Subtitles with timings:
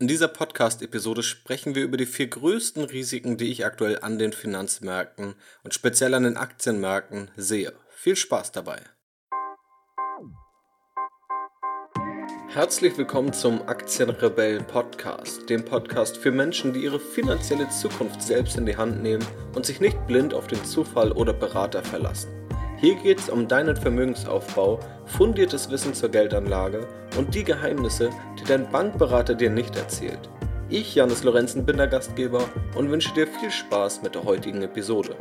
[0.00, 4.32] In dieser Podcast-Episode sprechen wir über die vier größten Risiken, die ich aktuell an den
[4.32, 7.72] Finanzmärkten und speziell an den Aktienmärkten sehe.
[7.90, 8.80] Viel Spaß dabei!
[12.46, 18.66] Herzlich willkommen zum Aktienrebell Podcast, dem Podcast für Menschen, die ihre finanzielle Zukunft selbst in
[18.66, 19.26] die Hand nehmen
[19.56, 22.30] und sich nicht blind auf den Zufall oder Berater verlassen.
[22.80, 26.86] Hier geht es um deinen Vermögensaufbau, fundiertes Wissen zur Geldanlage
[27.16, 30.30] und die Geheimnisse, die dein Bankberater dir nicht erzählt.
[30.68, 35.16] Ich, Janis Lorenzen, bin der Gastgeber und wünsche dir viel Spaß mit der heutigen Episode.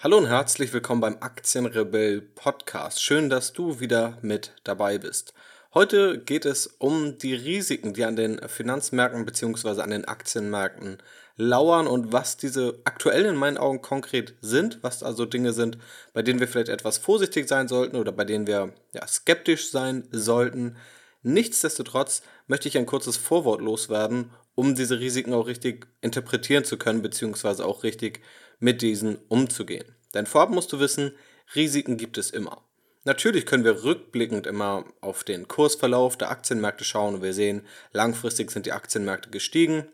[0.00, 3.02] Hallo und herzlich willkommen beim Aktienrebell Podcast.
[3.02, 5.32] Schön, dass du wieder mit dabei bist.
[5.72, 9.80] Heute geht es um die Risiken, die an den Finanzmärkten bzw.
[9.80, 10.98] an den Aktienmärkten
[11.36, 15.78] lauern und was diese aktuell in meinen Augen konkret sind, was also Dinge sind,
[16.12, 20.08] bei denen wir vielleicht etwas vorsichtig sein sollten oder bei denen wir ja, skeptisch sein
[20.10, 20.76] sollten.
[21.22, 27.02] Nichtsdestotrotz möchte ich ein kurzes Vorwort loswerden, um diese Risiken auch richtig interpretieren zu können,
[27.02, 28.20] beziehungsweise auch richtig
[28.58, 29.94] mit diesen umzugehen.
[30.14, 31.12] Denn vorab musst du wissen,
[31.54, 32.64] Risiken gibt es immer.
[33.04, 38.50] Natürlich können wir rückblickend immer auf den Kursverlauf der Aktienmärkte schauen und wir sehen, langfristig
[38.52, 39.88] sind die Aktienmärkte gestiegen.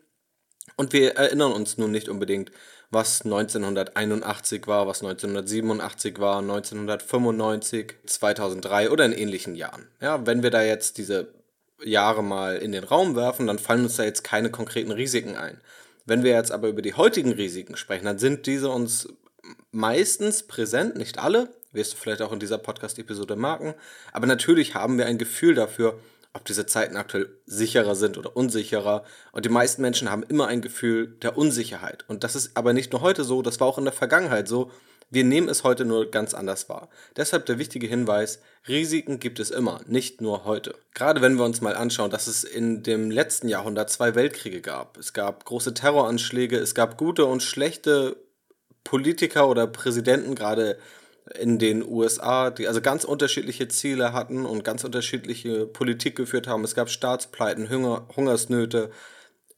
[0.79, 2.53] Und wir erinnern uns nun nicht unbedingt,
[2.93, 9.89] was 1981 war, was 1987 war, 1995, 2003 oder in ähnlichen Jahren.
[10.01, 11.35] Ja, wenn wir da jetzt diese
[11.83, 15.61] Jahre mal in den Raum werfen, dann fallen uns da jetzt keine konkreten Risiken ein.
[16.07, 19.09] Wenn wir jetzt aber über die heutigen Risiken sprechen, dann sind diese uns
[19.73, 23.75] meistens präsent, nicht alle, wirst du vielleicht auch in dieser Podcast-Episode merken.
[24.13, 25.99] Aber natürlich haben wir ein Gefühl dafür,
[26.35, 29.05] ob diese Zeiten aktuell sicherer sind oder unsicherer.
[29.33, 32.05] Und die meisten Menschen haben immer ein Gefühl der Unsicherheit.
[32.09, 34.71] Und das ist aber nicht nur heute so, das war auch in der Vergangenheit so.
[35.11, 36.91] Wir nehmen es heute nur ganz anders wahr.
[37.17, 40.75] Deshalb der wichtige Hinweis, Risiken gibt es immer, nicht nur heute.
[40.93, 44.99] Gerade wenn wir uns mal anschauen, dass es in dem letzten Jahrhundert zwei Weltkriege gab.
[44.99, 48.17] Es gab große Terroranschläge, es gab gute und schlechte
[48.85, 50.79] Politiker oder Präsidenten, gerade
[51.39, 56.65] in den USA, die also ganz unterschiedliche Ziele hatten und ganz unterschiedliche Politik geführt haben.
[56.65, 58.91] Es gab Staatspleiten, Hunger, Hungersnöte,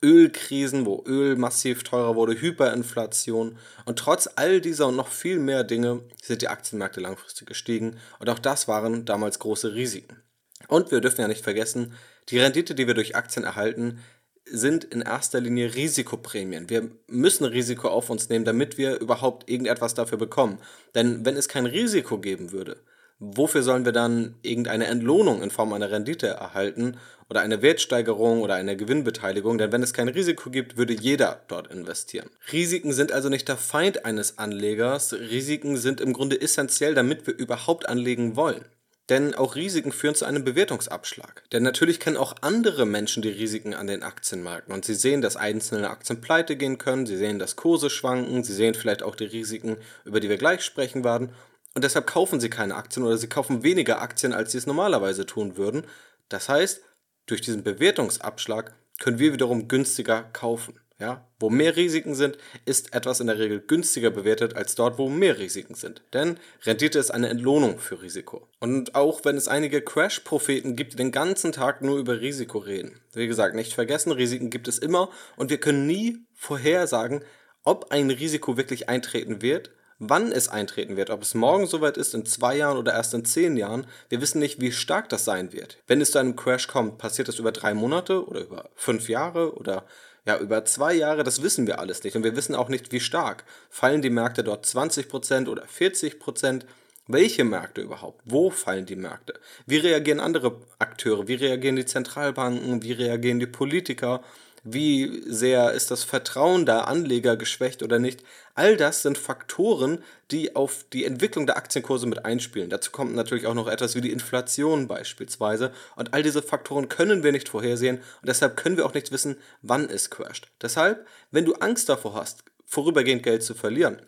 [0.02, 3.58] Ölkrisen, wo Öl massiv teurer wurde, Hyperinflation.
[3.84, 7.98] Und trotz all dieser und noch viel mehr Dinge sind die Aktienmärkte langfristig gestiegen.
[8.18, 10.22] Und auch das waren damals große Risiken.
[10.68, 11.94] Und wir dürfen ja nicht vergessen,
[12.28, 14.00] die Rendite, die wir durch Aktien erhalten,
[14.50, 16.68] sind in erster Linie Risikoprämien.
[16.70, 20.58] Wir müssen Risiko auf uns nehmen, damit wir überhaupt irgendetwas dafür bekommen.
[20.94, 22.76] Denn wenn es kein Risiko geben würde,
[23.18, 26.96] wofür sollen wir dann irgendeine Entlohnung in Form einer Rendite erhalten
[27.28, 29.58] oder eine Wertsteigerung oder eine Gewinnbeteiligung?
[29.58, 32.30] Denn wenn es kein Risiko gibt, würde jeder dort investieren.
[32.52, 35.12] Risiken sind also nicht der Feind eines Anlegers.
[35.12, 38.64] Risiken sind im Grunde essentiell, damit wir überhaupt anlegen wollen.
[39.10, 41.42] Denn auch Risiken führen zu einem Bewertungsabschlag.
[41.50, 45.36] Denn natürlich kennen auch andere Menschen die Risiken an den Aktienmärkten und sie sehen, dass
[45.36, 49.24] einzelne Aktien pleite gehen können, sie sehen, dass Kurse schwanken, sie sehen vielleicht auch die
[49.24, 51.32] Risiken, über die wir gleich sprechen werden.
[51.74, 55.26] Und deshalb kaufen sie keine Aktien oder sie kaufen weniger Aktien, als sie es normalerweise
[55.26, 55.84] tun würden.
[56.28, 56.80] Das heißt,
[57.26, 60.78] durch diesen Bewertungsabschlag können wir wiederum günstiger kaufen.
[61.00, 65.08] Ja, wo mehr Risiken sind, ist etwas in der Regel günstiger bewertet als dort, wo
[65.08, 66.02] mehr Risiken sind.
[66.12, 68.46] Denn Rendite ist eine Entlohnung für Risiko.
[68.58, 73.00] Und auch wenn es einige Crash-Propheten gibt, die den ganzen Tag nur über Risiko reden.
[73.14, 77.24] Wie gesagt, nicht vergessen, Risiken gibt es immer und wir können nie vorhersagen,
[77.64, 82.14] ob ein Risiko wirklich eintreten wird, wann es eintreten wird, ob es morgen soweit ist,
[82.14, 83.86] in zwei Jahren oder erst in zehn Jahren.
[84.08, 85.78] Wir wissen nicht, wie stark das sein wird.
[85.86, 89.54] Wenn es zu einem Crash kommt, passiert das über drei Monate oder über fünf Jahre
[89.54, 89.86] oder
[90.26, 92.16] ja, über zwei Jahre, das wissen wir alles nicht.
[92.16, 93.44] Und wir wissen auch nicht, wie stark.
[93.68, 96.62] Fallen die Märkte dort 20% oder 40%?
[97.06, 98.22] Welche Märkte überhaupt?
[98.24, 99.34] Wo fallen die Märkte?
[99.66, 101.26] Wie reagieren andere Akteure?
[101.26, 102.82] Wie reagieren die Zentralbanken?
[102.82, 104.22] Wie reagieren die Politiker?
[104.62, 108.22] Wie sehr ist das Vertrauen der Anleger geschwächt oder nicht.
[108.54, 112.70] All das sind Faktoren, die auf die Entwicklung der Aktienkurse mit einspielen.
[112.70, 115.72] Dazu kommt natürlich auch noch etwas wie die Inflation beispielsweise.
[115.96, 119.36] Und all diese Faktoren können wir nicht vorhersehen und deshalb können wir auch nicht wissen,
[119.62, 120.48] wann es crasht.
[120.60, 124.00] Deshalb, wenn du Angst davor hast, vorübergehend Geld zu verlieren,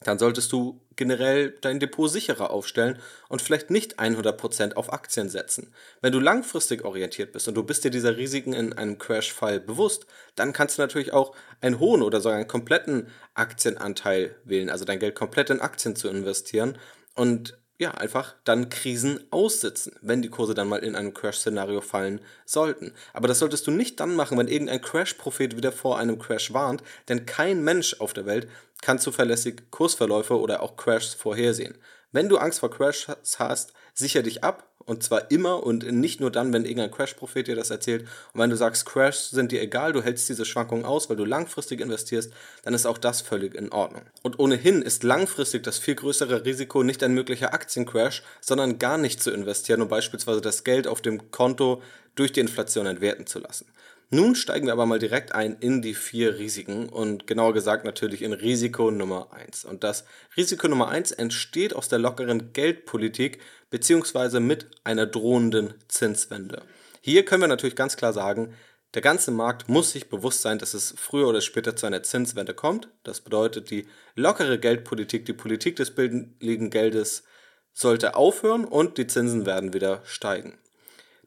[0.00, 2.98] dann solltest du generell dein Depot sicherer aufstellen
[3.28, 5.72] und vielleicht nicht 100% auf Aktien setzen.
[6.00, 10.06] Wenn du langfristig orientiert bist und du bist dir dieser Risiken in einem Crash-Fall bewusst,
[10.34, 14.98] dann kannst du natürlich auch einen hohen oder sogar einen kompletten Aktienanteil wählen, also dein
[14.98, 16.78] Geld komplett in Aktien zu investieren
[17.14, 22.20] und ja, einfach dann Krisen aussitzen, wenn die Kurse dann mal in einem Crash-Szenario fallen
[22.44, 22.92] sollten.
[23.12, 26.82] Aber das solltest du nicht dann machen, wenn irgendein Crash-Prophet wieder vor einem Crash warnt,
[27.08, 28.48] denn kein Mensch auf der Welt
[28.82, 31.74] kann zuverlässig Kursverläufe oder auch Crashs vorhersehen.
[32.16, 33.08] Wenn du Angst vor Crashs
[33.38, 37.56] hast, sicher dich ab und zwar immer und nicht nur dann, wenn irgendein Crash-Prophet dir
[37.56, 38.08] das erzählt.
[38.32, 41.26] Und wenn du sagst, Crash sind dir egal, du hältst diese Schwankungen aus, weil du
[41.26, 42.32] langfristig investierst,
[42.62, 44.00] dann ist auch das völlig in Ordnung.
[44.22, 49.22] Und ohnehin ist langfristig das viel größere Risiko nicht ein möglicher Aktiencrash, sondern gar nicht
[49.22, 51.82] zu investieren und beispielsweise das Geld auf dem Konto
[52.14, 53.66] durch die Inflation entwerten zu lassen.
[54.08, 58.22] Nun steigen wir aber mal direkt ein in die vier Risiken und genauer gesagt natürlich
[58.22, 59.64] in Risiko Nummer eins.
[59.64, 60.04] Und das
[60.36, 66.62] Risiko Nummer eins entsteht aus der lockeren Geldpolitik beziehungsweise mit einer drohenden Zinswende.
[67.00, 68.54] Hier können wir natürlich ganz klar sagen,
[68.94, 72.54] der ganze Markt muss sich bewusst sein, dass es früher oder später zu einer Zinswende
[72.54, 72.88] kommt.
[73.02, 77.24] Das bedeutet, die lockere Geldpolitik, die Politik des billigen Geldes
[77.72, 80.58] sollte aufhören und die Zinsen werden wieder steigen.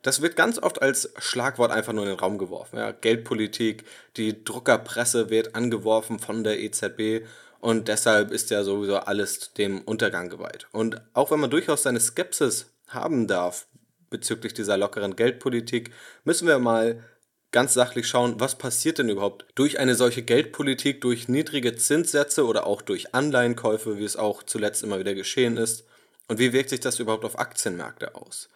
[0.01, 2.77] Das wird ganz oft als Schlagwort einfach nur in den Raum geworfen.
[2.77, 3.83] Ja, Geldpolitik,
[4.15, 7.25] die Druckerpresse wird angeworfen von der EZB
[7.59, 10.67] und deshalb ist ja sowieso alles dem Untergang geweiht.
[10.71, 13.67] Und auch wenn man durchaus seine Skepsis haben darf
[14.09, 15.91] bezüglich dieser lockeren Geldpolitik,
[16.23, 17.03] müssen wir mal
[17.51, 22.67] ganz sachlich schauen, was passiert denn überhaupt durch eine solche Geldpolitik, durch niedrige Zinssätze oder
[22.67, 25.83] auch durch Anleihenkäufe, wie es auch zuletzt immer wieder geschehen ist.
[26.27, 28.49] Und wie wirkt sich das überhaupt auf Aktienmärkte aus?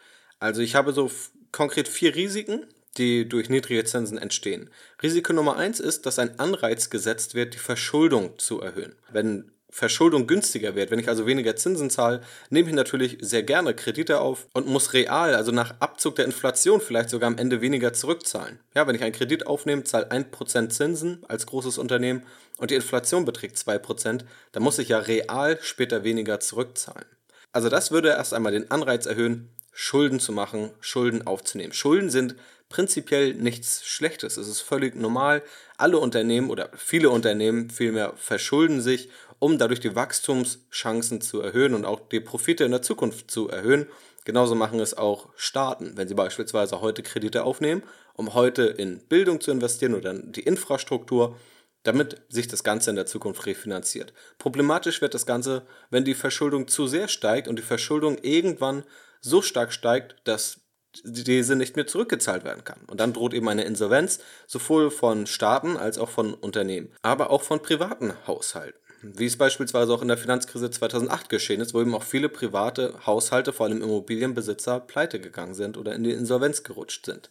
[0.44, 1.10] Also ich habe so
[1.54, 2.66] konkret vier Risiken,
[2.98, 4.70] die durch niedrige Zinsen entstehen.
[5.02, 8.98] Risiko Nummer eins ist, dass ein Anreiz gesetzt wird, die Verschuldung zu erhöhen.
[9.10, 12.20] Wenn Verschuldung günstiger wird, wenn ich also weniger Zinsen zahle,
[12.50, 16.82] nehme ich natürlich sehr gerne Kredite auf und muss real, also nach Abzug der Inflation,
[16.82, 18.60] vielleicht sogar am Ende weniger zurückzahlen.
[18.76, 22.24] Ja, wenn ich einen Kredit aufnehme, zahle 1% Zinsen als großes Unternehmen
[22.58, 27.06] und die Inflation beträgt 2%, dann muss ich ja real später weniger zurückzahlen.
[27.54, 31.74] Also das würde erst einmal den Anreiz erhöhen, Schulden zu machen, Schulden aufzunehmen.
[31.74, 32.36] Schulden sind
[32.70, 34.38] prinzipiell nichts Schlechtes.
[34.38, 35.44] Es ist völlig normal.
[35.78, 39.10] Alle Unternehmen oder viele Unternehmen vielmehr verschulden sich,
[39.40, 43.88] um dadurch die Wachstumschancen zu erhöhen und auch die Profite in der Zukunft zu erhöhen.
[44.26, 47.84] Genauso machen es auch Staaten, wenn sie beispielsweise heute Kredite aufnehmen,
[48.14, 51.38] um heute in Bildung zu investieren oder in die Infrastruktur,
[51.84, 54.14] damit sich das Ganze in der Zukunft refinanziert.
[54.38, 58.84] Problematisch wird das Ganze, wenn die Verschuldung zu sehr steigt und die Verschuldung irgendwann
[59.24, 60.60] so stark steigt, dass
[61.04, 62.82] diese nicht mehr zurückgezahlt werden kann.
[62.86, 67.42] Und dann droht eben eine Insolvenz, sowohl von Staaten als auch von Unternehmen, aber auch
[67.42, 68.78] von privaten Haushalten.
[69.02, 72.94] Wie es beispielsweise auch in der Finanzkrise 2008 geschehen ist, wo eben auch viele private
[73.06, 77.30] Haushalte, vor allem Immobilienbesitzer, pleite gegangen sind oder in die Insolvenz gerutscht sind.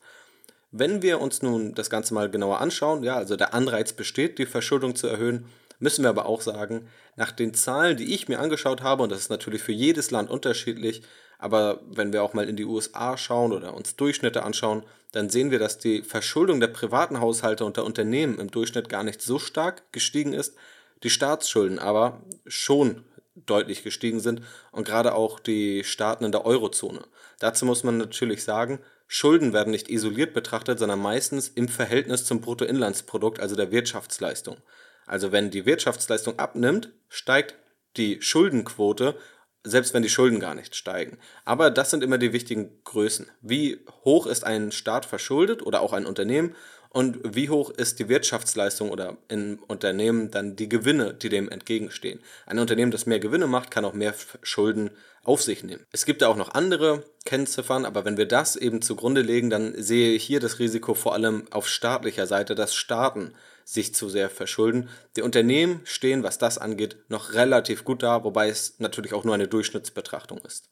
[0.71, 4.47] Wenn wir uns nun das Ganze mal genauer anschauen, ja, also der Anreiz besteht, die
[4.47, 5.47] Verschuldung zu erhöhen,
[5.79, 9.21] müssen wir aber auch sagen, nach den Zahlen, die ich mir angeschaut habe, und das
[9.21, 11.03] ist natürlich für jedes Land unterschiedlich,
[11.43, 15.51] aber wenn wir auch mal in die USA schauen oder uns Durchschnitte anschauen, dann sehen
[15.51, 19.41] wir, dass die Verschuldung der privaten Haushalte und der Unternehmen im Durchschnitt gar nicht so
[19.41, 20.55] stark gestiegen ist,
[21.03, 23.05] die Staatsschulden aber schon
[23.35, 27.03] deutlich gestiegen sind und gerade auch die Staaten in der Eurozone.
[27.41, 28.79] Dazu muss man natürlich sagen,
[29.09, 34.59] Schulden werden nicht isoliert betrachtet, sondern meistens im Verhältnis zum Bruttoinlandsprodukt, also der Wirtschaftsleistung.
[35.07, 37.57] Also wenn die Wirtschaftsleistung abnimmt, steigt
[37.97, 39.17] die Schuldenquote
[39.65, 41.19] selbst wenn die Schulden gar nicht steigen.
[41.45, 43.29] Aber das sind immer die wichtigen Größen.
[43.41, 46.55] Wie hoch ist ein Staat verschuldet oder auch ein Unternehmen
[46.93, 52.21] und wie hoch ist die Wirtschaftsleistung oder im Unternehmen dann die Gewinne, die dem entgegenstehen.
[52.45, 54.91] Ein Unternehmen, das mehr Gewinne macht, kann auch mehr Schulden
[55.25, 55.87] auf sich nehmen.
[55.93, 59.81] Es gibt da auch noch andere Kennziffern, aber wenn wir das eben zugrunde legen, dann
[59.81, 63.33] sehe ich hier das Risiko vor allem auf staatlicher Seite, dass Staaten
[63.65, 64.89] sich zu sehr verschulden.
[65.17, 69.35] Die Unternehmen stehen, was das angeht, noch relativ gut da, wobei es natürlich auch nur
[69.35, 70.69] eine Durchschnittsbetrachtung ist.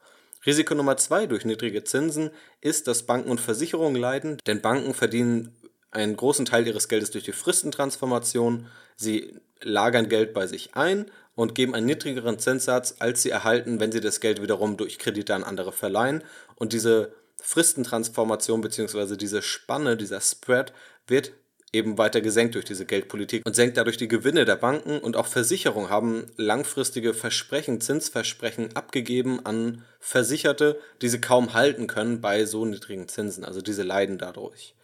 [0.47, 2.30] Risiko Nummer zwei durch niedrige Zinsen
[2.61, 5.54] ist, dass Banken und Versicherungen leiden, denn Banken verdienen
[5.90, 8.66] einen großen Teil ihres Geldes durch die Fristentransformation.
[8.97, 13.92] Sie lagern Geld bei sich ein und geben einen niedrigeren Zinssatz, als sie erhalten, wenn
[13.92, 16.23] sie das Geld wiederum durch Kredite an andere verleihen.
[16.54, 19.16] Und diese Fristentransformation bzw.
[19.16, 20.73] diese Spanne, dieser Spread
[21.06, 21.32] wird
[21.72, 25.26] eben weiter gesenkt durch diese Geldpolitik und senkt dadurch die Gewinne der Banken und auch
[25.26, 32.64] Versicherungen haben langfristige Versprechen, Zinsversprechen abgegeben an Versicherte, die sie kaum halten können bei so
[32.64, 33.44] niedrigen Zinsen.
[33.44, 34.74] Also diese leiden dadurch.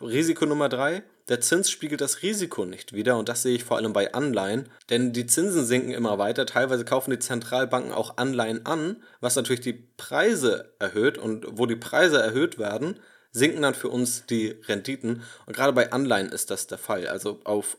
[0.00, 3.76] Risiko Nummer drei, der Zins spiegelt das Risiko nicht wider und das sehe ich vor
[3.76, 6.46] allem bei Anleihen, denn die Zinsen sinken immer weiter.
[6.46, 11.76] Teilweise kaufen die Zentralbanken auch Anleihen an, was natürlich die Preise erhöht und wo die
[11.76, 12.98] Preise erhöht werden,
[13.32, 15.22] sinken dann für uns die Renditen.
[15.46, 17.06] Und gerade bei Anleihen ist das der Fall.
[17.06, 17.76] Also auf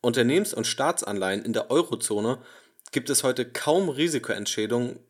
[0.00, 2.38] Unternehmens- und Staatsanleihen in der Eurozone
[2.92, 5.00] gibt es heute kaum Risikoentschädigung,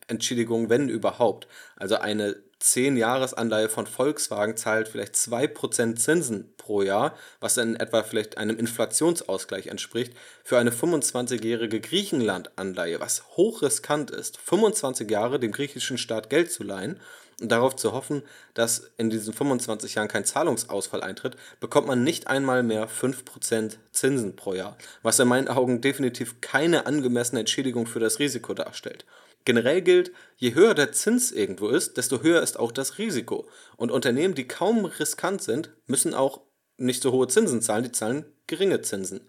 [0.70, 1.48] wenn überhaupt.
[1.76, 8.38] Also eine 10-Jahres-Anleihe von Volkswagen zahlt vielleicht 2% Zinsen pro Jahr, was in etwa vielleicht
[8.38, 10.14] einem Inflationsausgleich entspricht.
[10.44, 17.00] Für eine 25-jährige Griechenland-Anleihe, was hochriskant ist, 25 Jahre dem griechischen Staat Geld zu leihen
[17.41, 18.23] und darauf zu hoffen,
[18.55, 24.37] dass in diesen 25 Jahren kein Zahlungsausfall eintritt, bekommt man nicht einmal mehr 5% Zinsen
[24.37, 29.05] pro Jahr, was in meinen Augen definitiv keine angemessene Entschädigung für das Risiko darstellt.
[29.45, 33.47] Generell gilt, je höher der Zins irgendwo ist, desto höher ist auch das Risiko.
[33.76, 36.41] Und Unternehmen, die kaum riskant sind, müssen auch
[36.79, 39.29] nicht so hohe Zinsen zahlen, die zahlen geringe Zinsen.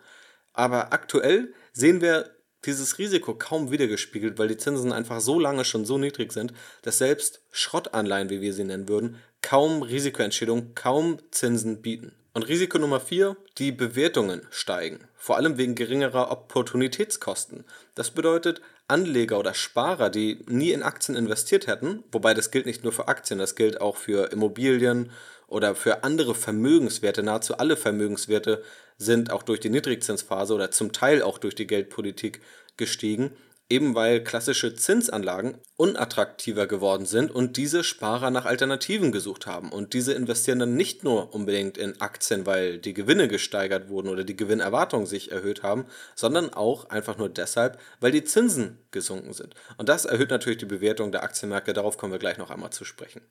[0.53, 2.34] Aber aktuell sehen wir
[2.65, 6.97] dieses Risiko kaum wiedergespiegelt, weil die Zinsen einfach so lange schon so niedrig sind, dass
[6.97, 12.13] selbst Schrottanleihen, wie wir sie nennen würden, kaum Risikoentschädigung, kaum Zinsen bieten.
[12.33, 17.63] Und Risiko Nummer 4, die Bewertungen steigen, vor allem wegen geringerer Opportunitätskosten.
[17.95, 22.83] Das bedeutet, Anleger oder Sparer, die nie in Aktien investiert hätten, wobei das gilt nicht
[22.83, 25.11] nur für Aktien, das gilt auch für Immobilien
[25.47, 28.63] oder für andere Vermögenswerte, nahezu alle Vermögenswerte
[28.97, 32.41] sind auch durch die Niedrigzinsphase oder zum Teil auch durch die Geldpolitik
[32.77, 33.31] gestiegen,
[33.67, 39.71] eben weil klassische Zinsanlagen unattraktiver geworden sind und diese Sparer nach Alternativen gesucht haben.
[39.71, 44.23] Und diese investieren dann nicht nur unbedingt in Aktien, weil die Gewinne gesteigert wurden oder
[44.23, 49.55] die Gewinnerwartungen sich erhöht haben, sondern auch einfach nur deshalb, weil die Zinsen gesunken sind.
[49.77, 52.85] Und das erhöht natürlich die Bewertung der Aktienmärkte, darauf kommen wir gleich noch einmal zu
[52.85, 53.21] sprechen.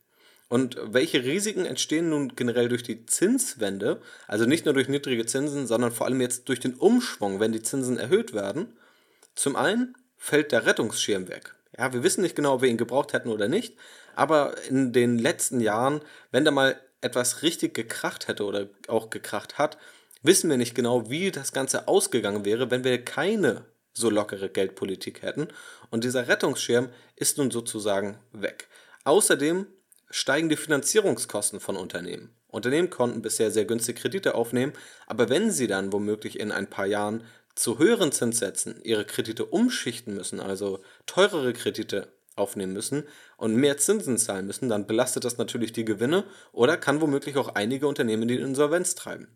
[0.55, 4.01] Und welche Risiken entstehen nun generell durch die Zinswende?
[4.29, 7.65] Also nicht nur durch niedrige Zinsen, sondern vor allem jetzt durch den Umschwung, wenn die
[7.65, 8.73] Zinsen erhöht werden.
[9.35, 11.57] Zum einen fällt der Rettungsschirm weg.
[11.77, 13.75] Ja, wir wissen nicht genau, ob wir ihn gebraucht hätten oder nicht,
[14.15, 19.59] aber in den letzten Jahren, wenn da mal etwas richtig gekracht hätte oder auch gekracht
[19.59, 19.77] hat,
[20.23, 25.23] wissen wir nicht genau, wie das Ganze ausgegangen wäre, wenn wir keine so lockere Geldpolitik
[25.23, 25.49] hätten.
[25.91, 28.69] Und dieser Rettungsschirm ist nun sozusagen weg.
[29.03, 29.67] Außerdem
[30.15, 32.31] steigen die Finanzierungskosten von Unternehmen.
[32.47, 34.73] Unternehmen konnten bisher sehr günstige Kredite aufnehmen,
[35.09, 37.25] aber wenn sie dann womöglich in ein paar Jahren
[37.57, 44.17] zu höheren Zinssätzen ihre Kredite umschichten müssen, also teurere Kredite aufnehmen müssen und mehr Zinsen
[44.17, 48.29] zahlen müssen, dann belastet das natürlich die Gewinne oder kann womöglich auch einige Unternehmen in
[48.29, 49.27] die Insolvenz treiben.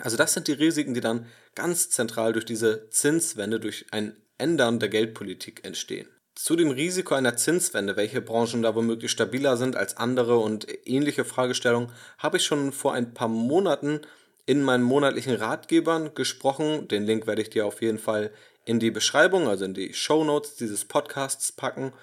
[0.00, 4.80] Also das sind die Risiken, die dann ganz zentral durch diese Zinswende, durch ein Ändern
[4.80, 6.08] der Geldpolitik entstehen.
[6.36, 11.24] Zu dem Risiko einer Zinswende, welche Branchen da womöglich stabiler sind als andere und ähnliche
[11.24, 14.02] Fragestellungen, habe ich schon vor ein paar Monaten
[14.44, 16.88] in meinen monatlichen Ratgebern gesprochen.
[16.88, 18.30] Den Link werde ich dir auf jeden Fall
[18.66, 21.94] in die Beschreibung, also in die Show Notes dieses Podcasts packen.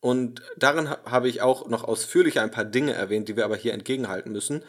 [0.00, 3.74] Und darin habe ich auch noch ausführlicher ein paar Dinge erwähnt, die wir aber hier
[3.74, 4.62] entgegenhalten müssen.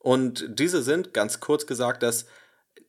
[0.00, 2.26] Und diese sind, ganz kurz gesagt, dass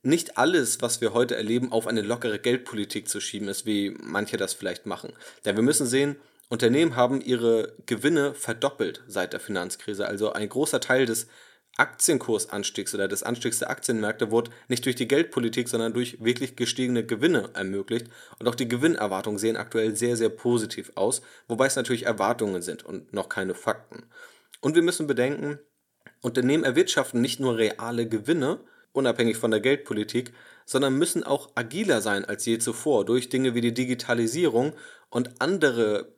[0.06, 4.36] nicht alles, was wir heute erleben, auf eine lockere Geldpolitik zu schieben ist, wie manche
[4.36, 5.12] das vielleicht machen.
[5.44, 6.16] Denn wir müssen sehen,
[6.48, 10.06] Unternehmen haben ihre Gewinne verdoppelt seit der Finanzkrise.
[10.06, 11.26] Also ein großer Teil des
[11.76, 17.04] Aktienkursanstiegs oder des Anstiegs der Aktienmärkte wurde nicht durch die Geldpolitik, sondern durch wirklich gestiegene
[17.04, 18.06] Gewinne ermöglicht.
[18.38, 22.84] Und auch die Gewinnerwartungen sehen aktuell sehr, sehr positiv aus, wobei es natürlich Erwartungen sind
[22.84, 24.04] und noch keine Fakten.
[24.60, 25.58] Und wir müssen bedenken,
[26.22, 28.60] Unternehmen erwirtschaften nicht nur reale Gewinne,
[28.96, 30.32] unabhängig von der Geldpolitik,
[30.64, 34.72] sondern müssen auch agiler sein als je zuvor durch Dinge wie die Digitalisierung
[35.10, 36.14] und andere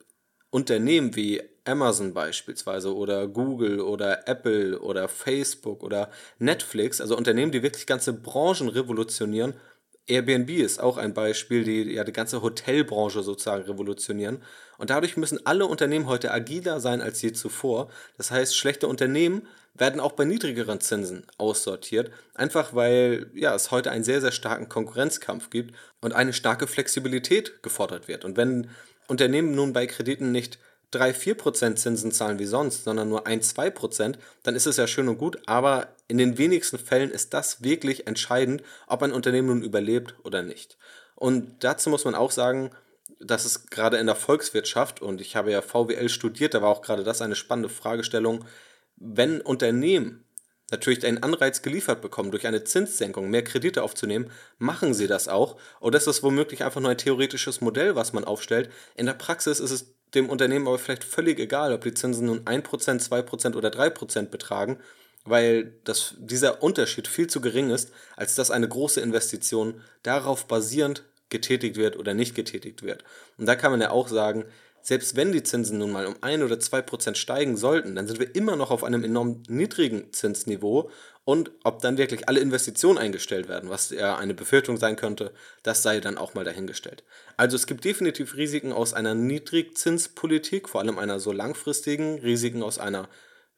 [0.51, 7.63] Unternehmen wie Amazon beispielsweise oder Google oder Apple oder Facebook oder Netflix, also Unternehmen, die
[7.63, 9.55] wirklich ganze Branchen revolutionieren.
[10.09, 14.43] Airbnb ist auch ein Beispiel, die ja die ganze Hotelbranche sozusagen revolutionieren.
[14.79, 17.91] Und dadurch müssen alle Unternehmen heute agiler sein als je zuvor.
[18.17, 23.91] Das heißt, schlechte Unternehmen werden auch bei niedrigeren Zinsen aussortiert, einfach weil ja, es heute
[23.91, 28.25] einen sehr, sehr starken Konkurrenzkampf gibt und eine starke Flexibilität gefordert wird.
[28.25, 28.71] Und wenn
[29.07, 30.59] Unternehmen nun bei Krediten nicht
[30.93, 35.39] 3-4% Zinsen zahlen wie sonst, sondern nur 1-2%, dann ist es ja schön und gut,
[35.47, 40.43] aber in den wenigsten Fällen ist das wirklich entscheidend, ob ein Unternehmen nun überlebt oder
[40.43, 40.79] nicht.
[41.15, 42.71] Und dazu muss man auch sagen,
[43.21, 46.83] dass es gerade in der Volkswirtschaft, und ich habe ja VWL studiert, da war auch
[46.83, 48.45] gerade das eine spannende Fragestellung,
[48.97, 50.25] wenn Unternehmen
[50.71, 55.57] natürlich einen Anreiz geliefert bekommen, durch eine Zinssenkung mehr Kredite aufzunehmen, machen sie das auch.
[55.81, 58.71] Oder ist das womöglich einfach nur ein theoretisches Modell, was man aufstellt?
[58.95, 62.45] In der Praxis ist es dem Unternehmen aber vielleicht völlig egal, ob die Zinsen nun
[62.45, 62.63] 1%,
[63.09, 64.79] 2% oder 3% betragen,
[65.25, 71.05] weil das, dieser Unterschied viel zu gering ist, als dass eine große Investition darauf basierend
[71.29, 73.05] getätigt wird oder nicht getätigt wird.
[73.37, 74.47] Und da kann man ja auch sagen,
[74.81, 78.21] selbst wenn die Zinsen nun mal um 1 oder 2 Prozent steigen sollten, dann sind
[78.21, 80.91] wir immer noch auf einem enorm niedrigen Zinsniveau
[81.29, 85.31] und ob dann wirklich alle Investitionen eingestellt werden, was ja eine Befürchtung sein könnte,
[85.63, 87.05] das sei dann auch mal dahingestellt.
[87.37, 92.79] Also es gibt definitiv Risiken aus einer Niedrigzinspolitik, vor allem einer so langfristigen, Risiken aus
[92.79, 93.11] einer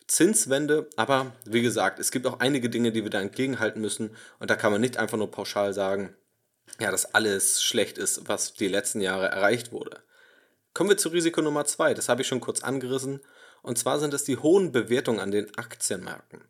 [0.09, 4.51] Zinswende, aber wie gesagt, es gibt auch einige Dinge, die wir da entgegenhalten müssen und
[4.51, 6.13] da kann man nicht einfach nur pauschal sagen,
[6.81, 10.01] ja, dass alles schlecht ist, was die letzten Jahre erreicht wurde.
[10.75, 11.95] Kommen wir zu Risiko Nummer zwei.
[11.95, 13.21] Das habe ich schon kurz angerissen.
[13.63, 16.41] Und zwar sind es die hohen Bewertungen an den Aktienmärkten.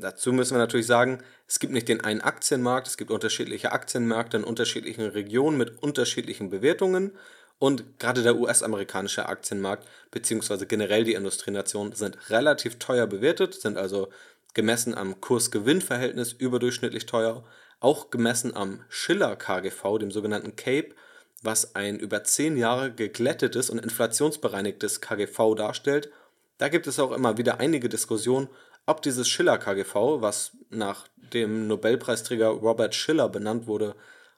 [0.00, 4.38] Dazu müssen wir natürlich sagen, es gibt nicht den einen Aktienmarkt, es gibt unterschiedliche Aktienmärkte
[4.38, 7.12] in unterschiedlichen Regionen mit unterschiedlichen Bewertungen.
[7.58, 14.08] Und gerade der US-amerikanische Aktienmarkt beziehungsweise generell die Industrienationen sind relativ teuer bewertet, sind also
[14.54, 17.44] gemessen am Kurs-Gewinn-Verhältnis überdurchschnittlich teuer,
[17.78, 20.94] auch gemessen am Schiller-KGV, dem sogenannten CAPE,
[21.42, 26.10] was ein über 10 Jahre geglättetes und inflationsbereinigtes KGV darstellt.
[26.58, 28.48] Da gibt es auch immer wieder einige Diskussionen,
[28.90, 33.94] ob dieses Schiller-KGV, was nach dem Nobelpreisträger Robert Schiller benannt wurde,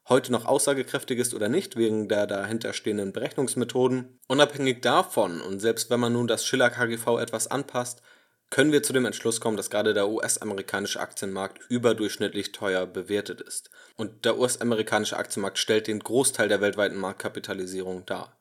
[0.09, 4.19] heute noch aussagekräftig ist oder nicht, wegen der dahinterstehenden Berechnungsmethoden.
[4.29, 8.03] Unabhängig davon und selbst wenn man nun das Schiller-KGV etwas anpasst,
[8.51, 13.71] können wir zu dem Entschluss kommen, dass gerade der US-amerikanische Aktienmarkt überdurchschnittlich teuer bewertet ist.
[13.97, 18.37] Und der US-amerikanische Aktienmarkt stellt den Großteil der weltweiten Marktkapitalisierung dar.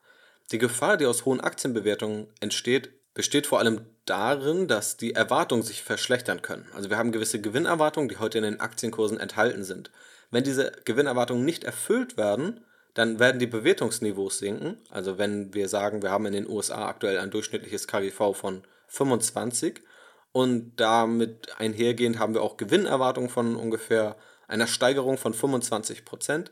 [0.52, 5.84] Die Gefahr, die aus hohen Aktienbewertungen entsteht, besteht vor allem darin, dass die Erwartungen sich
[5.84, 6.68] verschlechtern können.
[6.76, 9.90] Also wir haben gewisse Gewinnerwartungen, die heute in den Aktienkursen enthalten sind.
[10.32, 12.60] Wenn diese Gewinnerwartungen nicht erfüllt werden,
[12.94, 14.78] dann werden die Bewertungsniveaus sinken.
[14.90, 19.80] Also wenn wir sagen, wir haben in den USA aktuell ein durchschnittliches KGV von 25
[20.34, 24.18] und damit einhergehend haben wir auch Gewinnerwartungen von ungefähr
[24.50, 26.52] einer Steigerung von 25 Prozent,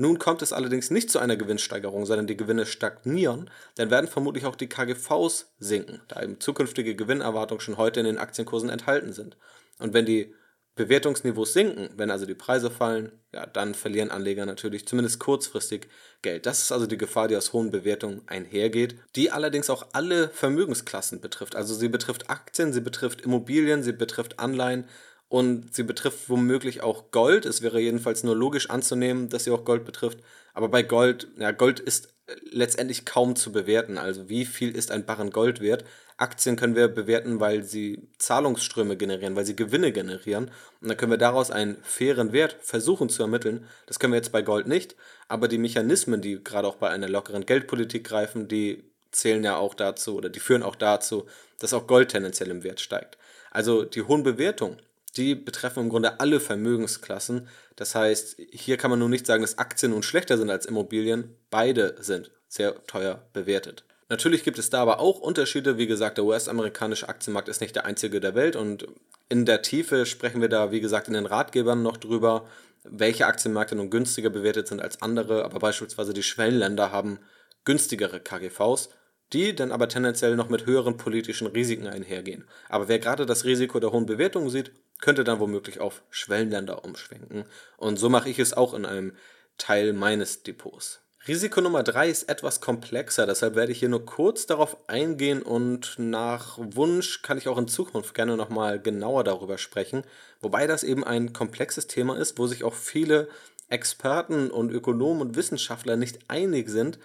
[0.00, 4.46] nun kommt es allerdings nicht zu einer Gewinnsteigerung, sondern die Gewinne stagnieren, dann werden vermutlich
[4.46, 9.36] auch die KGVs sinken, da eben zukünftige Gewinnerwartungen schon heute in den Aktienkursen enthalten sind.
[9.78, 10.34] Und wenn die
[10.74, 15.88] Bewertungsniveaus sinken, wenn also die Preise fallen, ja, dann verlieren Anleger natürlich zumindest kurzfristig
[16.22, 16.46] Geld.
[16.46, 21.20] Das ist also die Gefahr, die aus hohen Bewertungen einhergeht, die allerdings auch alle Vermögensklassen
[21.20, 21.56] betrifft.
[21.56, 24.86] Also sie betrifft Aktien, sie betrifft Immobilien, sie betrifft Anleihen
[25.30, 27.46] und sie betrifft womöglich auch Gold.
[27.46, 30.18] Es wäre jedenfalls nur logisch anzunehmen, dass sie auch Gold betrifft.
[30.54, 32.12] Aber bei Gold, ja, Gold ist
[32.50, 33.96] letztendlich kaum zu bewerten.
[33.96, 35.84] Also wie viel ist ein Barren Gold wert?
[36.16, 40.50] Aktien können wir bewerten, weil sie Zahlungsströme generieren, weil sie Gewinne generieren.
[40.80, 43.68] Und dann können wir daraus einen fairen Wert versuchen zu ermitteln.
[43.86, 44.96] Das können wir jetzt bei Gold nicht.
[45.28, 49.74] Aber die Mechanismen, die gerade auch bei einer lockeren Geldpolitik greifen, die zählen ja auch
[49.74, 51.26] dazu oder die führen auch dazu,
[51.60, 53.16] dass auch Gold tendenziell im Wert steigt.
[53.52, 54.82] Also die hohen Bewertungen
[55.16, 57.48] die betreffen im Grunde alle Vermögensklassen.
[57.76, 61.36] Das heißt, hier kann man nun nicht sagen, dass Aktien nun schlechter sind als Immobilien.
[61.50, 63.84] Beide sind sehr teuer bewertet.
[64.08, 65.78] Natürlich gibt es da aber auch Unterschiede.
[65.78, 68.86] Wie gesagt, der US-amerikanische Aktienmarkt ist nicht der einzige der Welt und
[69.28, 72.46] in der Tiefe sprechen wir da, wie gesagt, in den Ratgebern noch drüber,
[72.82, 75.44] welche Aktienmärkte nun günstiger bewertet sind als andere.
[75.44, 77.20] Aber beispielsweise die Schwellenländer haben
[77.64, 78.88] günstigere KGVs
[79.32, 82.44] die dann aber tendenziell noch mit höheren politischen Risiken einhergehen.
[82.68, 87.44] Aber wer gerade das Risiko der hohen Bewertungen sieht, könnte dann womöglich auf Schwellenländer umschwenken.
[87.76, 89.14] Und so mache ich es auch in einem
[89.58, 91.00] Teil meines Depots.
[91.28, 95.96] Risiko Nummer drei ist etwas komplexer, deshalb werde ich hier nur kurz darauf eingehen und
[95.98, 100.04] nach Wunsch kann ich auch in Zukunft gerne nochmal genauer darüber sprechen,
[100.40, 103.28] wobei das eben ein komplexes Thema ist, wo sich auch viele
[103.68, 106.98] Experten und Ökonomen und Wissenschaftler nicht einig sind,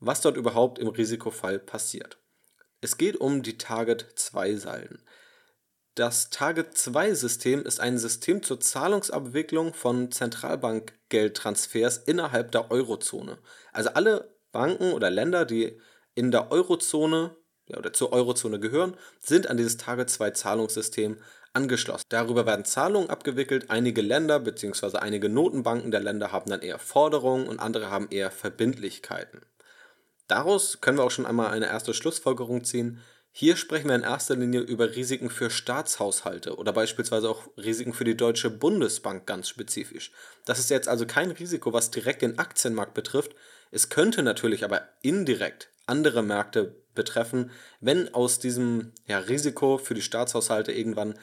[0.00, 2.18] was dort überhaupt im Risikofall passiert.
[2.82, 5.02] Es geht um die Target-2-Salden.
[5.94, 13.36] Das Target-2-System ist ein System zur Zahlungsabwicklung von Zentralbankgeldtransfers innerhalb der Eurozone.
[13.72, 15.78] Also alle Banken oder Länder, die
[16.14, 21.18] in der Eurozone ja, oder zur Eurozone gehören, sind an dieses Target-2-Zahlungssystem
[21.52, 22.04] angeschlossen.
[22.08, 23.68] Darüber werden Zahlungen abgewickelt.
[23.68, 24.96] Einige Länder bzw.
[24.96, 29.42] einige Notenbanken der Länder haben dann eher Forderungen und andere haben eher Verbindlichkeiten.
[30.26, 33.00] Daraus können wir auch schon einmal eine erste Schlussfolgerung ziehen.
[33.34, 38.04] Hier sprechen wir in erster Linie über Risiken für Staatshaushalte oder beispielsweise auch Risiken für
[38.04, 40.12] die Deutsche Bundesbank ganz spezifisch.
[40.44, 43.34] Das ist jetzt also kein Risiko, was direkt den Aktienmarkt betrifft.
[43.70, 50.02] Es könnte natürlich aber indirekt andere Märkte betreffen, wenn aus diesem ja, Risiko für die
[50.02, 51.18] Staatshaushalte irgendwann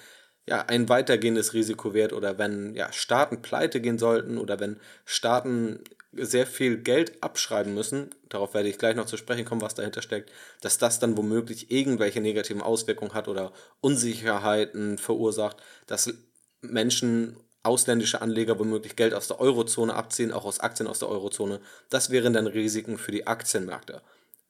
[0.48, 5.84] ja, ein weitergehendes Risiko wird oder wenn ja, Staaten pleite gehen sollten oder wenn Staaten
[6.12, 10.02] sehr viel Geld abschreiben müssen, darauf werde ich gleich noch zu sprechen kommen, was dahinter
[10.02, 16.14] steckt, dass das dann womöglich irgendwelche negativen Auswirkungen hat oder Unsicherheiten verursacht, dass
[16.62, 21.60] Menschen, ausländische Anleger womöglich Geld aus der Eurozone abziehen, auch aus Aktien aus der Eurozone.
[21.90, 24.02] Das wären dann Risiken für die Aktienmärkte.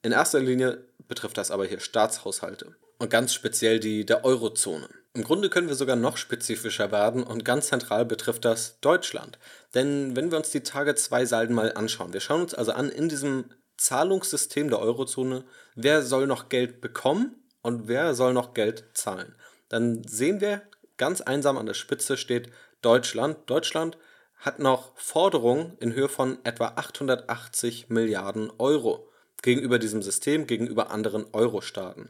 [0.03, 4.87] In erster Linie betrifft das aber hier Staatshaushalte und ganz speziell die der Eurozone.
[5.13, 9.39] Im Grunde können wir sogar noch spezifischer werden und ganz zentral betrifft das Deutschland.
[9.73, 12.89] Denn wenn wir uns die Target 2 Salden mal anschauen, wir schauen uns also an
[12.89, 13.45] in diesem
[13.77, 19.35] Zahlungssystem der Eurozone, wer soll noch Geld bekommen und wer soll noch Geld zahlen.
[19.67, 20.61] Dann sehen wir,
[20.97, 23.37] ganz einsam an der Spitze steht Deutschland.
[23.47, 23.97] Deutschland
[24.37, 29.09] hat noch Forderungen in Höhe von etwa 880 Milliarden Euro
[29.41, 32.09] gegenüber diesem System, gegenüber anderen Euro-Staaten.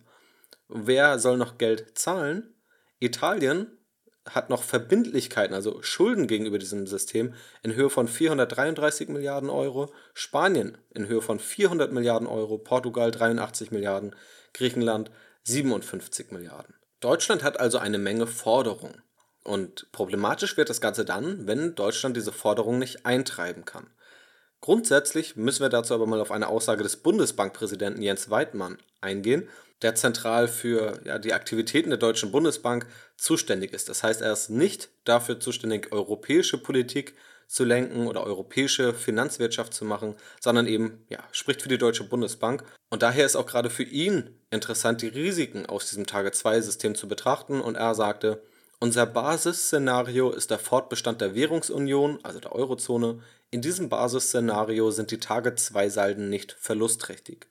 [0.68, 2.54] wer soll noch Geld zahlen?
[3.00, 3.80] Italien
[4.26, 7.34] hat noch Verbindlichkeiten, also Schulden gegenüber diesem System
[7.64, 13.72] in Höhe von 433 Milliarden Euro, Spanien in Höhe von 400 Milliarden Euro, Portugal 83
[13.72, 14.16] Milliarden,
[14.54, 15.12] Griechenland
[15.44, 16.76] 57 Milliarden.
[17.00, 19.02] Deutschland hat also eine Menge Forderungen.
[19.44, 23.88] Und problematisch wird das Ganze dann, wenn Deutschland diese Forderungen nicht eintreiben kann.
[24.62, 29.48] Grundsätzlich müssen wir dazu aber mal auf eine Aussage des Bundesbankpräsidenten Jens Weidmann eingehen,
[29.82, 32.86] der zentral für ja, die Aktivitäten der Deutschen Bundesbank
[33.18, 33.90] zuständig ist.
[33.90, 37.16] Das heißt, er ist nicht dafür zuständig, europäische Politik
[37.48, 42.64] zu lenken oder europäische Finanzwirtschaft zu machen, sondern eben ja, spricht für die Deutsche Bundesbank.
[42.90, 47.60] Und daher ist auch gerade für ihn interessant, die Risiken aus diesem Tage-2-System zu betrachten.
[47.60, 48.44] Und er sagte,
[48.80, 53.20] unser Basisszenario ist der Fortbestand der Währungsunion, also der Eurozone.
[53.50, 57.49] In diesem Basisszenario sind die Tage-2-Salden nicht verlustträchtig.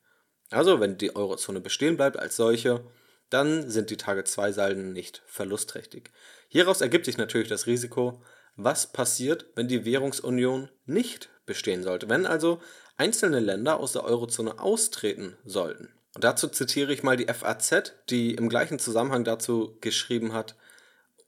[0.51, 2.85] Also, wenn die Eurozone bestehen bleibt als solche,
[3.31, 6.11] dann sind die Tage-2-Salden nicht verlustträchtig.
[6.49, 8.23] Hieraus ergibt sich natürlich das Risiko,
[8.57, 12.61] was passiert, wenn die Währungsunion nicht bestehen sollte, wenn also
[12.97, 15.91] einzelne Länder aus der Eurozone austreten sollten.
[16.15, 20.57] Und dazu zitiere ich mal die FAZ, die im gleichen Zusammenhang dazu geschrieben hat,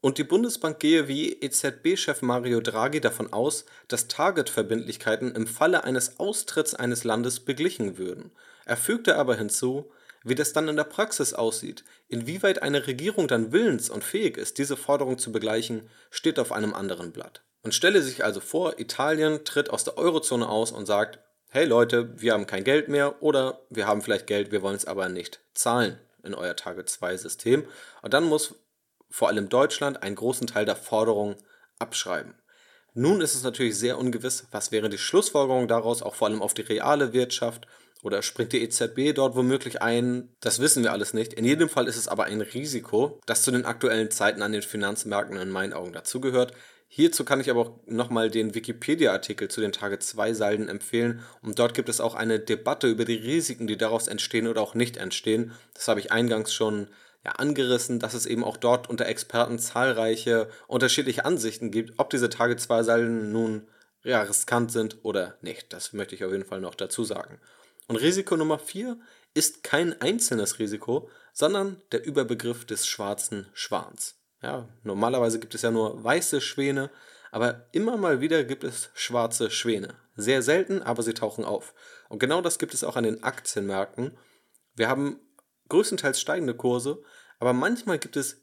[0.00, 6.18] und die Bundesbank gehe wie EZB-Chef Mario Draghi davon aus, dass Target-Verbindlichkeiten im Falle eines
[6.18, 8.30] Austritts eines Landes beglichen würden.
[8.70, 9.90] Er fügte aber hinzu,
[10.22, 14.58] wie das dann in der Praxis aussieht, inwieweit eine Regierung dann willens und fähig ist,
[14.58, 17.42] diese Forderung zu begleichen, steht auf einem anderen Blatt.
[17.64, 22.14] Man stelle sich also vor, Italien tritt aus der Eurozone aus und sagt, hey Leute,
[22.20, 25.40] wir haben kein Geld mehr oder wir haben vielleicht Geld, wir wollen es aber nicht
[25.52, 27.66] zahlen in euer Target-2-System.
[28.02, 28.54] Und dann muss
[29.08, 31.34] vor allem Deutschland, einen großen Teil der Forderungen
[31.80, 32.34] abschreiben.
[32.94, 36.54] Nun ist es natürlich sehr ungewiss, was wäre die Schlussfolgerung daraus, auch vor allem auf
[36.54, 37.66] die reale Wirtschaft.
[38.02, 40.34] Oder springt die EZB dort womöglich ein?
[40.40, 41.34] Das wissen wir alles nicht.
[41.34, 44.62] In jedem Fall ist es aber ein Risiko, das zu den aktuellen Zeiten an den
[44.62, 46.52] Finanzmärkten in meinen Augen dazugehört.
[46.92, 51.22] Hierzu kann ich aber auch nochmal den Wikipedia-Artikel zu den Tage 2 Salden empfehlen.
[51.40, 54.74] Und dort gibt es auch eine Debatte über die Risiken, die daraus entstehen oder auch
[54.74, 55.52] nicht entstehen.
[55.74, 56.88] Das habe ich eingangs schon
[57.24, 62.28] ja, angerissen, dass es eben auch dort unter Experten zahlreiche unterschiedliche Ansichten gibt, ob diese
[62.28, 63.68] Tage-2-Salden nun
[64.02, 65.72] ja, riskant sind oder nicht.
[65.72, 67.38] Das möchte ich auf jeden Fall noch dazu sagen.
[67.90, 69.00] Und Risiko Nummer 4
[69.34, 74.14] ist kein einzelnes Risiko, sondern der Überbegriff des schwarzen Schwans.
[74.40, 76.90] Ja, normalerweise gibt es ja nur weiße Schwäne,
[77.32, 79.96] aber immer mal wieder gibt es schwarze Schwäne.
[80.14, 81.74] Sehr selten, aber sie tauchen auf.
[82.08, 84.16] Und genau das gibt es auch an den Aktienmärkten.
[84.76, 85.18] Wir haben
[85.68, 87.02] größtenteils steigende Kurse,
[87.40, 88.40] aber manchmal gibt es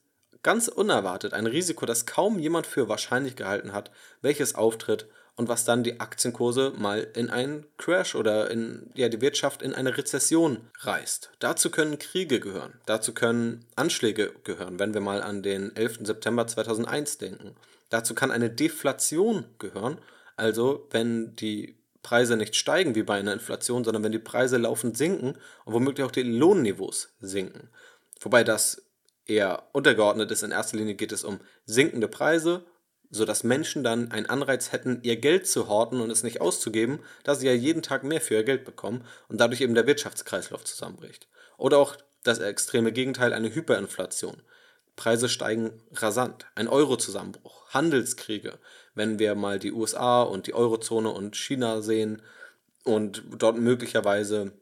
[0.48, 5.06] ganz unerwartet ein Risiko, das kaum jemand für wahrscheinlich gehalten hat, welches auftritt
[5.36, 9.74] und was dann die Aktienkurse mal in einen Crash oder in ja, die Wirtschaft in
[9.76, 11.32] eine Rezession reißt.
[11.40, 16.00] Dazu können Kriege gehören, dazu können Anschläge gehören, wenn wir mal an den 11.
[16.04, 17.58] September 2001 denken.
[17.90, 19.98] Dazu kann eine Deflation gehören,
[20.38, 24.96] also wenn die Preise nicht steigen wie bei einer Inflation, sondern wenn die Preise laufend
[24.96, 27.68] sinken und womöglich auch die Lohnniveaus sinken.
[28.22, 28.87] Wobei das
[29.28, 30.44] eher untergeordnet ist.
[30.44, 32.66] In erster Linie geht es um sinkende Preise,
[33.10, 37.36] sodass Menschen dann einen Anreiz hätten, ihr Geld zu horten und es nicht auszugeben, da
[37.36, 41.28] sie ja jeden Tag mehr für ihr Geld bekommen und dadurch eben der Wirtschaftskreislauf zusammenbricht.
[41.58, 44.42] Oder auch das extreme Gegenteil, eine Hyperinflation.
[44.96, 46.48] Preise steigen rasant.
[46.56, 48.58] Ein Eurozusammenbruch, Handelskriege,
[48.96, 52.22] wenn wir mal die USA und die Eurozone und China sehen
[52.84, 54.54] und dort möglicherweise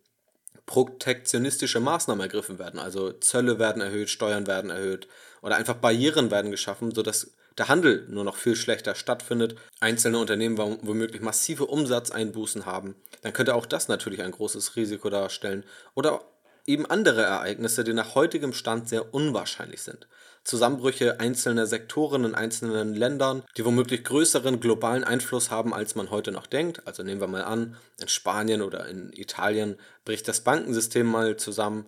[0.65, 2.79] protektionistische Maßnahmen ergriffen werden.
[2.79, 5.07] Also Zölle werden erhöht, Steuern werden erhöht
[5.41, 10.57] oder einfach Barrieren werden geschaffen, sodass der Handel nur noch viel schlechter stattfindet, einzelne Unternehmen
[10.57, 15.63] womöglich massive Umsatzeinbußen haben, dann könnte auch das natürlich ein großes Risiko darstellen.
[15.93, 16.21] Oder
[16.65, 20.07] eben andere Ereignisse, die nach heutigem Stand sehr unwahrscheinlich sind.
[20.45, 26.31] Zusammenbrüche einzelner Sektoren in einzelnen Ländern, die womöglich größeren globalen Einfluss haben, als man heute
[26.31, 26.85] noch denkt.
[26.87, 31.87] Also nehmen wir mal an, in Spanien oder in Italien bricht das Bankensystem mal zusammen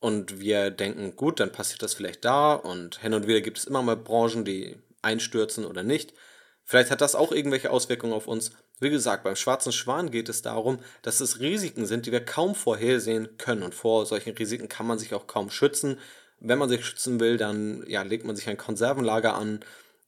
[0.00, 3.64] und wir denken, gut, dann passiert das vielleicht da und hin und wieder gibt es
[3.64, 6.12] immer mal Branchen, die einstürzen oder nicht.
[6.64, 8.50] Vielleicht hat das auch irgendwelche Auswirkungen auf uns.
[8.80, 12.54] Wie gesagt, beim schwarzen Schwan geht es darum, dass es Risiken sind, die wir kaum
[12.54, 13.62] vorhersehen können.
[13.62, 15.98] Und vor solchen Risiken kann man sich auch kaum schützen.
[16.46, 19.60] Wenn man sich schützen will, dann ja, legt man sich ein Konservenlager an,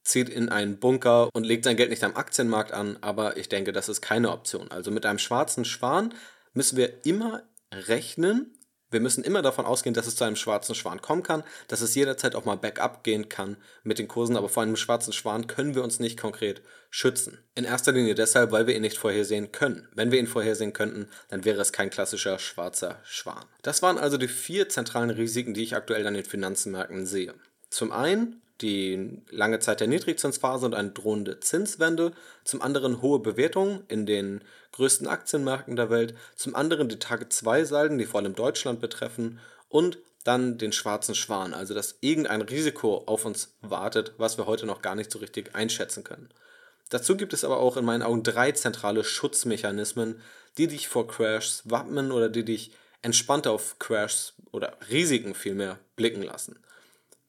[0.04, 2.98] zieht in einen Bunker und legt sein Geld nicht am Aktienmarkt an.
[3.00, 4.70] Aber ich denke, das ist keine Option.
[4.70, 6.14] Also mit einem schwarzen Schwan
[6.52, 8.56] müssen wir immer rechnen,
[8.90, 11.94] Wir müssen immer davon ausgehen, dass es zu einem schwarzen Schwan kommen kann, dass es
[11.94, 15.74] jederzeit auch mal backup gehen kann mit den Kursen, aber vor einem schwarzen Schwan können
[15.74, 17.38] wir uns nicht konkret schützen.
[17.54, 19.88] In erster Linie deshalb, weil wir ihn nicht vorhersehen können.
[19.94, 23.44] Wenn wir ihn vorhersehen könnten, dann wäre es kein klassischer schwarzer Schwan.
[23.62, 27.34] Das waren also die vier zentralen Risiken, die ich aktuell an den Finanzmärkten sehe.
[27.70, 32.12] Zum einen die lange Zeit der Niedrigzinsphase und eine drohende Zinswende,
[32.44, 34.42] zum anderen hohe Bewertungen in den
[34.72, 39.38] größten Aktienmärkten der Welt, zum anderen die Tage-2-Salden, die vor allem Deutschland betreffen
[39.68, 44.66] und dann den schwarzen Schwan, also dass irgendein Risiko auf uns wartet, was wir heute
[44.66, 46.30] noch gar nicht so richtig einschätzen können.
[46.88, 50.20] Dazu gibt es aber auch in meinen Augen drei zentrale Schutzmechanismen,
[50.58, 56.22] die dich vor Crashs wappnen oder die dich entspannter auf Crashs oder Risiken vielmehr blicken
[56.22, 56.58] lassen.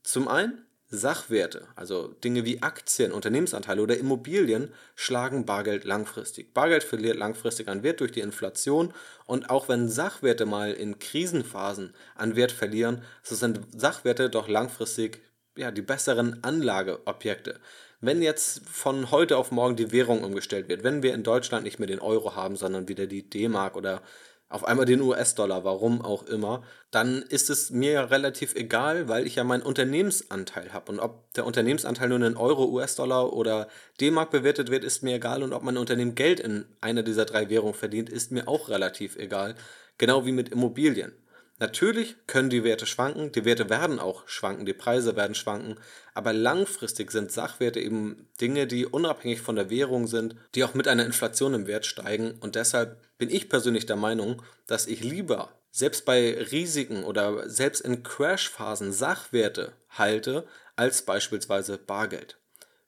[0.04, 6.54] Zum einen Sachwerte, also Dinge wie Aktien, Unternehmensanteile oder Immobilien, schlagen Bargeld langfristig.
[6.54, 8.94] Bargeld verliert langfristig an Wert durch die Inflation
[9.26, 15.22] und auch wenn Sachwerte mal in Krisenphasen an Wert verlieren, so sind Sachwerte doch langfristig
[15.58, 17.60] ja, die besseren Anlageobjekte.
[18.00, 21.80] Wenn jetzt von heute auf morgen die Währung umgestellt wird, wenn wir in Deutschland nicht
[21.80, 24.04] mehr den Euro haben, sondern wieder die D-Mark oder
[24.50, 29.28] auf einmal den US-Dollar, warum auch immer, dann ist es mir ja relativ egal, weil
[29.28, 30.92] ich ja meinen Unternehmensanteil habe.
[30.92, 33.68] Und ob der Unternehmensanteil nur in Euro, US-Dollar oder
[34.00, 35.44] D-Mark bewertet wird, ist mir egal.
[35.44, 39.18] Und ob mein Unternehmen Geld in einer dieser drei Währungen verdient, ist mir auch relativ
[39.18, 39.56] egal.
[39.98, 41.12] Genau wie mit Immobilien.
[41.60, 45.80] Natürlich können die Werte schwanken, die Werte werden auch schwanken, die Preise werden schwanken,
[46.14, 50.88] aber langfristig sind Sachwerte eben Dinge, die unabhängig von der Währung sind, die auch mit
[50.88, 55.50] einer Inflation im Wert steigen und deshalb bin ich persönlich der Meinung, dass ich lieber
[55.72, 62.38] selbst bei Risiken oder selbst in Crashphasen Sachwerte halte als beispielsweise Bargeld.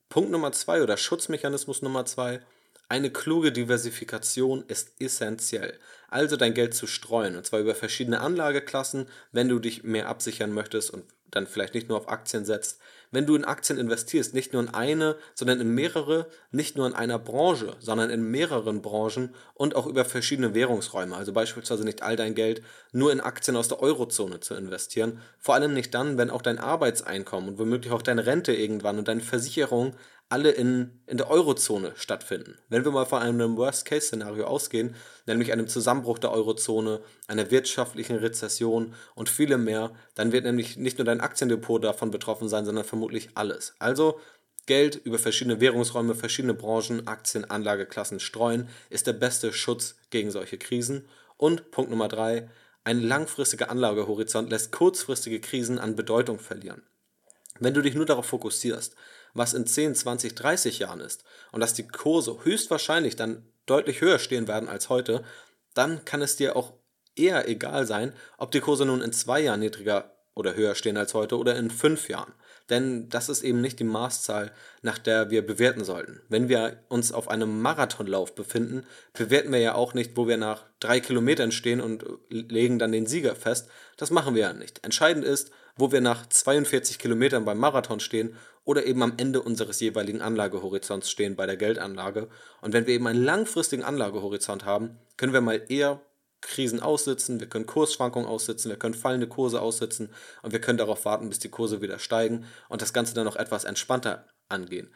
[0.10, 2.42] Punkt Nummer zwei oder Schutzmechanismus Nummer zwei
[2.90, 5.78] eine kluge Diversifikation ist essentiell,
[6.10, 10.52] also dein Geld zu streuen, und zwar über verschiedene Anlageklassen, wenn du dich mehr absichern
[10.52, 12.80] möchtest und dann vielleicht nicht nur auf Aktien setzt.
[13.12, 16.94] Wenn du in Aktien investierst, nicht nur in eine, sondern in mehrere, nicht nur in
[16.94, 21.16] einer Branche, sondern in mehreren Branchen und auch über verschiedene Währungsräume.
[21.16, 25.22] Also beispielsweise nicht all dein Geld nur in Aktien aus der Eurozone zu investieren.
[25.40, 29.08] Vor allem nicht dann, wenn auch dein Arbeitseinkommen und womöglich auch deine Rente irgendwann und
[29.08, 29.96] deine Versicherung
[30.30, 32.58] alle in, in der Eurozone stattfinden.
[32.70, 38.94] Wenn wir mal von einem Worst-Case-Szenario ausgehen, nämlich einem Zusammenbruch der Eurozone, einer wirtschaftlichen Rezession
[39.16, 43.30] und vielem mehr, dann wird nämlich nicht nur dein Aktiendepot davon betroffen sein, sondern vermutlich
[43.34, 43.74] alles.
[43.80, 44.20] Also
[44.68, 50.60] Geld über verschiedene Währungsräume, verschiedene Branchen, Aktien, Anlageklassen streuen, ist der beste Schutz gegen solche
[50.60, 51.08] Krisen.
[51.38, 52.50] Und Punkt Nummer drei,
[52.84, 56.84] ein langfristiger Anlagehorizont lässt kurzfristige Krisen an Bedeutung verlieren.
[57.60, 58.96] Wenn du dich nur darauf fokussierst,
[59.34, 64.20] was in 10, 20, 30 Jahren ist und dass die Kurse höchstwahrscheinlich dann deutlich höher
[64.20, 65.24] stehen werden als heute,
[65.74, 66.74] dann kann es dir auch
[67.16, 71.14] eher egal sein, ob die Kurse nun in zwei Jahren niedriger oder höher stehen als
[71.14, 72.34] heute oder in fünf Jahren.
[72.70, 76.22] Denn das ist eben nicht die Maßzahl, nach der wir bewerten sollten.
[76.30, 80.66] Wenn wir uns auf einem Marathonlauf befinden, bewerten wir ja auch nicht, wo wir nach
[80.80, 83.70] drei Kilometern stehen und legen dann den Sieger fest.
[83.98, 84.84] Das machen wir ja nicht.
[84.84, 89.80] Entscheidend ist, wo wir nach 42 Kilometern beim Marathon stehen oder eben am Ende unseres
[89.80, 92.30] jeweiligen Anlagehorizonts stehen bei der Geldanlage.
[92.62, 96.02] Und wenn wir eben einen langfristigen Anlagehorizont haben, können wir mal eher
[96.42, 100.10] Krisen aussitzen, wir können Kursschwankungen aussitzen, wir können fallende Kurse aussitzen
[100.42, 103.36] und wir können darauf warten, bis die Kurse wieder steigen und das Ganze dann noch
[103.36, 104.94] etwas entspannter angehen.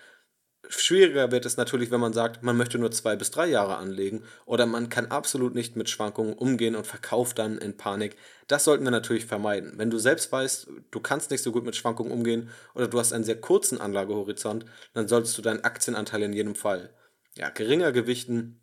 [0.70, 4.24] Schwieriger wird es natürlich, wenn man sagt, man möchte nur zwei bis drei Jahre anlegen
[4.46, 8.16] oder man kann absolut nicht mit Schwankungen umgehen und verkauft dann in Panik.
[8.48, 9.74] Das sollten wir natürlich vermeiden.
[9.76, 13.12] Wenn du selbst weißt, du kannst nicht so gut mit Schwankungen umgehen oder du hast
[13.12, 16.94] einen sehr kurzen Anlagehorizont, dann solltest du deinen Aktienanteil in jedem Fall
[17.36, 18.62] ja, geringer gewichten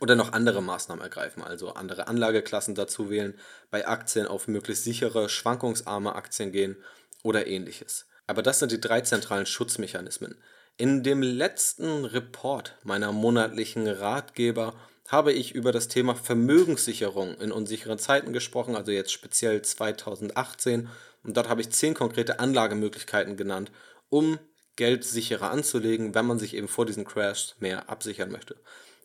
[0.00, 3.38] oder noch andere Maßnahmen ergreifen, also andere Anlageklassen dazu wählen,
[3.70, 6.76] bei Aktien auf möglichst sichere, schwankungsarme Aktien gehen
[7.22, 8.06] oder ähnliches.
[8.26, 10.36] Aber das sind die drei zentralen Schutzmechanismen.
[10.78, 14.74] In dem letzten Report meiner monatlichen Ratgeber
[15.08, 20.90] habe ich über das Thema Vermögenssicherung in unsicheren Zeiten gesprochen, also jetzt speziell 2018.
[21.24, 23.72] Und dort habe ich zehn konkrete Anlagemöglichkeiten genannt,
[24.10, 24.38] um
[24.76, 28.56] Geld sicherer anzulegen, wenn man sich eben vor diesen Crashs mehr absichern möchte.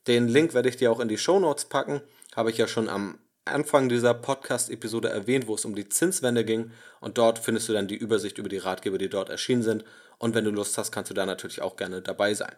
[0.07, 2.01] Den Link werde ich dir auch in die Show Notes packen,
[2.35, 6.71] habe ich ja schon am Anfang dieser Podcast-Episode erwähnt, wo es um die Zinswende ging.
[6.99, 9.83] Und dort findest du dann die Übersicht über die Ratgeber, die dort erschienen sind.
[10.21, 12.55] Und wenn du Lust hast, kannst du da natürlich auch gerne dabei sein.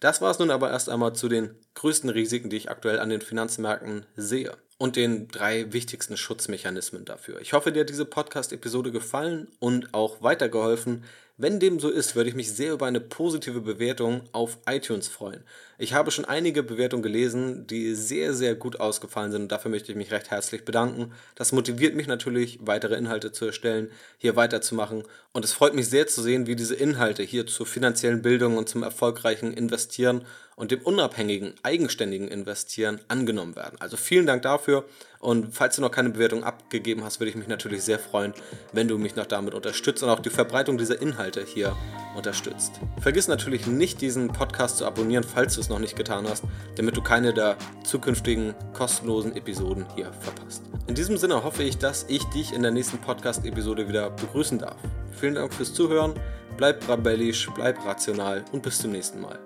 [0.00, 3.10] Das war es nun aber erst einmal zu den größten Risiken, die ich aktuell an
[3.10, 4.56] den Finanzmärkten sehe.
[4.82, 7.40] Und den drei wichtigsten Schutzmechanismen dafür.
[7.40, 11.04] Ich hoffe, dir hat diese Podcast-Episode gefallen und auch weitergeholfen.
[11.36, 15.44] Wenn dem so ist, würde ich mich sehr über eine positive Bewertung auf iTunes freuen.
[15.78, 19.92] Ich habe schon einige Bewertungen gelesen, die sehr, sehr gut ausgefallen sind und dafür möchte
[19.92, 21.12] ich mich recht herzlich bedanken.
[21.36, 26.08] Das motiviert mich natürlich, weitere Inhalte zu erstellen, hier weiterzumachen und es freut mich sehr
[26.08, 30.24] zu sehen, wie diese Inhalte hier zur finanziellen Bildung und zum erfolgreichen Investieren
[30.56, 33.76] und dem unabhängigen, eigenständigen Investieren angenommen werden.
[33.80, 34.84] Also vielen Dank dafür
[35.22, 38.34] und falls du noch keine Bewertung abgegeben hast, würde ich mich natürlich sehr freuen,
[38.72, 41.76] wenn du mich noch damit unterstützt und auch die Verbreitung dieser Inhalte hier
[42.16, 42.80] unterstützt.
[43.00, 46.96] Vergiss natürlich nicht, diesen Podcast zu abonnieren, falls du es noch nicht getan hast, damit
[46.96, 50.62] du keine der zukünftigen kostenlosen Episoden hier verpasst.
[50.88, 54.78] In diesem Sinne hoffe ich, dass ich dich in der nächsten Podcast-Episode wieder begrüßen darf.
[55.12, 56.14] Vielen Dank fürs Zuhören,
[56.56, 59.38] bleib rebellisch, bleib rational und bis zum nächsten Mal.